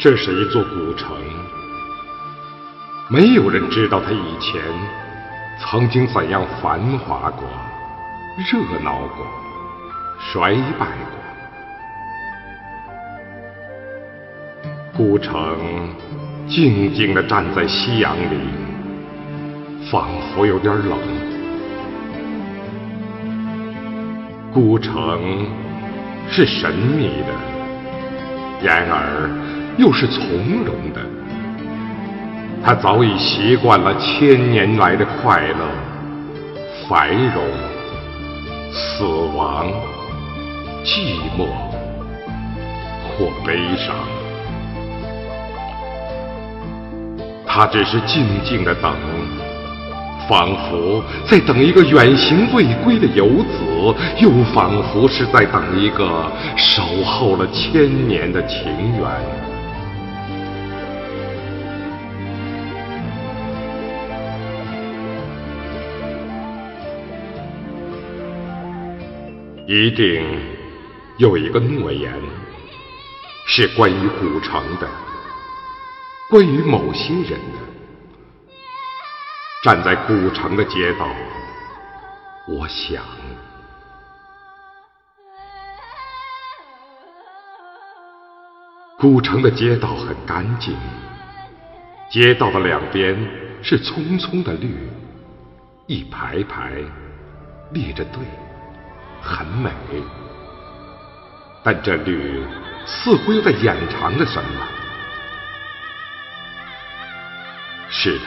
[0.00, 1.16] 这是一座古城，
[3.08, 4.62] 没有人知道它以前
[5.58, 7.42] 曾经怎样繁华过、
[8.48, 9.26] 热闹过、
[10.20, 11.18] 衰败过。
[14.96, 15.58] 古城
[16.46, 18.38] 静静地站在夕阳里，
[19.90, 20.96] 仿佛有点冷。
[24.52, 25.44] 古城
[26.30, 27.32] 是神秘的，
[28.62, 29.28] 然而
[29.78, 30.24] 又是从
[30.64, 31.00] 容的。
[32.62, 35.64] 他早已习惯了千年来的快乐、
[36.88, 37.42] 繁荣、
[38.72, 39.04] 死
[39.36, 39.66] 亡、
[40.84, 41.46] 寂寞
[43.06, 43.94] 或悲伤。
[47.46, 48.92] 他只是静静的等，
[50.28, 58.66] 仿佛在等一个远行未归的游子，又仿佛是在等一个守候了千年的情
[58.98, 59.57] 缘。
[69.70, 70.24] 一定
[71.18, 72.10] 有一个诺言，
[73.46, 74.88] 是关于古城的。
[76.30, 77.58] 关于某些人的，
[79.62, 81.06] 站在古城的街道，
[82.48, 83.04] 我想，
[88.98, 90.74] 古城的街道很干净，
[92.10, 93.14] 街道的两边
[93.62, 94.88] 是葱葱的绿，
[95.86, 96.72] 一排排
[97.72, 98.22] 列着队，
[99.22, 99.70] 很美。
[101.62, 102.42] 但这绿
[102.86, 104.50] 似乎又在掩藏着什么。
[107.90, 108.24] 是的，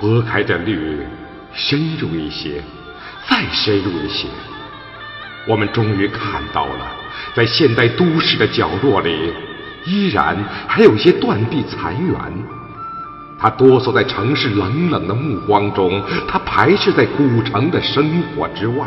[0.00, 0.98] 拨开这绿，
[1.52, 2.62] 深入一些，
[3.28, 4.28] 再深入一些，
[5.46, 6.86] 我们终于看到了，
[7.34, 9.32] 在现代都市的角落里，
[9.86, 10.36] 依然
[10.68, 12.20] 还有些断壁残垣。
[13.38, 18.86] 它哆嗦在城市冷冷的目光中，它排斥在古城的生活之外。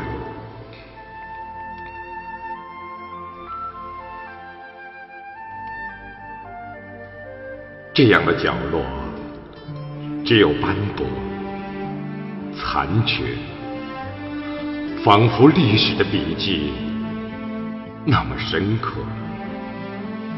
[7.97, 8.79] 这样的角落。
[10.23, 11.03] 只有斑驳、
[12.55, 13.23] 残缺，
[15.03, 16.73] 仿佛历史的笔迹
[18.05, 19.01] 那么深刻，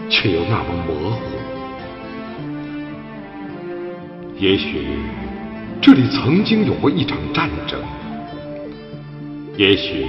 [0.10, 1.22] 却又那么模糊。
[4.38, 4.88] 也许
[5.82, 7.78] 这里曾经有过一场战争，
[9.58, 10.06] 也许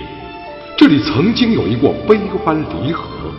[0.79, 3.33] 这里曾经有一过悲欢离合，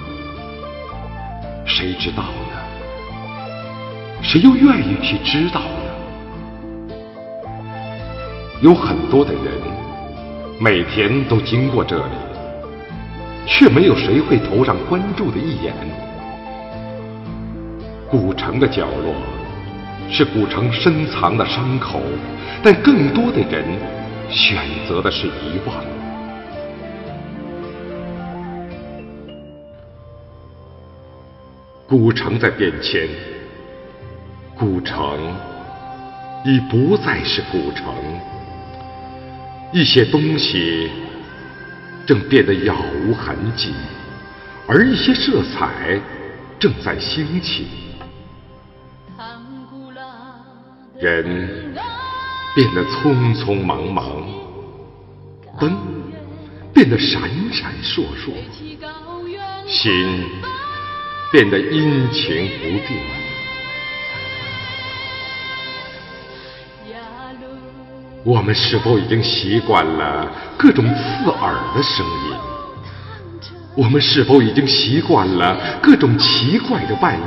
[1.66, 2.26] 谁知道？
[4.22, 6.96] 谁又愿意去知道呢？
[8.62, 9.42] 有很多的人
[10.60, 12.14] 每天都经过这里，
[13.48, 15.74] 却没有谁会投上关注的一眼。
[18.10, 19.16] 古城的角落
[20.10, 22.00] 是古城深藏的伤口，
[22.62, 23.66] 但更多的人
[24.30, 25.76] 选择的是遗忘。
[31.88, 33.10] 古城在变迁，
[34.62, 35.36] 古城
[36.46, 37.96] 已不再是古城。
[39.74, 40.92] 一些东西
[42.06, 43.74] 正变得杳无痕迹，
[44.68, 46.00] 而一些色彩
[46.60, 47.70] 正在兴起。
[51.00, 51.74] 人
[52.54, 54.24] 变得匆匆忙忙，
[55.60, 55.76] 灯
[56.72, 57.20] 变得闪
[57.52, 58.32] 闪烁烁，
[59.66, 60.30] 心
[61.32, 63.21] 变得阴晴不定。
[68.24, 72.36] 我们是否已经习惯了各种刺耳的声音？
[73.76, 77.20] 我们是否已经习惯了各种奇怪的外衣？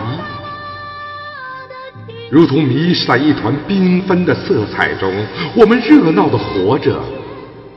[2.31, 5.13] 如同迷失在一团缤纷的色彩中，
[5.55, 7.01] 我们热闹的活着，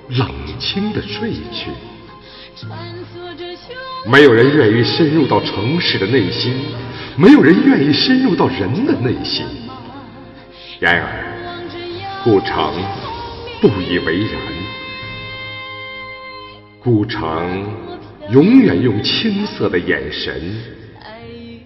[0.10, 0.30] 冷
[0.60, 1.70] 清的睡去。
[4.06, 6.54] 没有人愿意深入到城市的内心，
[7.16, 9.46] 没有人愿意深入到人的内心。
[10.80, 11.27] 然而，
[12.28, 12.74] 古城。
[13.62, 14.42] 不以为然。
[16.84, 17.66] 古城
[18.30, 20.34] 永远用青涩的眼神，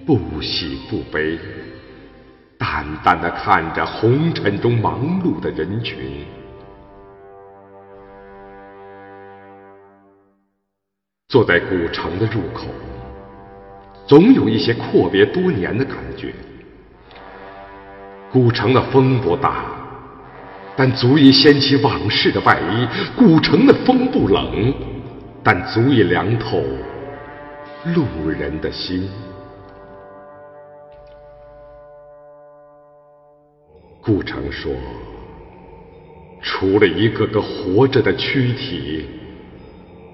[0.06, 1.40] 不喜不悲，
[2.60, 6.24] 淡淡的看着红尘中忙碌的人群。
[11.28, 12.68] 坐在古城的入口，
[14.06, 16.32] 总有一些阔别多年的感觉。
[18.32, 19.81] 古城的风不大。
[20.76, 24.74] 但足以掀起往事的外衣古城的风不冷
[25.44, 26.64] 但足以凉透
[27.94, 29.10] 路人的心。
[34.02, 34.72] 顾城说
[36.42, 39.08] 除了一个个活着的躯体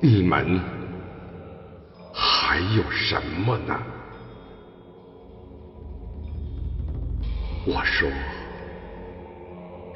[0.01, 0.59] 你们
[2.13, 3.15] 还有什
[3.45, 3.77] 么呢？
[7.65, 8.09] 我说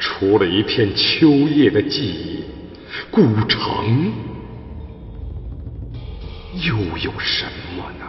[0.02, 2.44] 除了一片秋叶的记忆，
[3.12, 4.12] 古城
[6.68, 7.46] 又有什
[7.78, 8.06] 么呢？”